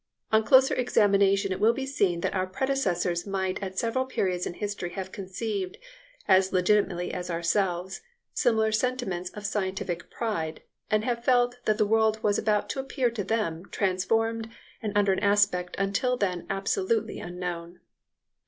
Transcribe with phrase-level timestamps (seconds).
[0.31, 4.55] On closer examination it will be seen that our predecessors might at several periods in
[4.55, 5.77] history have conceived,
[6.27, 8.01] as legitimately as ourselves,
[8.33, 13.11] similar sentiments of scientific pride, and have felt that the world was about to appear
[13.11, 14.49] to them transformed
[14.81, 17.79] and under an aspect until then absolutely unknown.